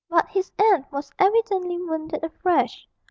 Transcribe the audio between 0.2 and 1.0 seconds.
his aunt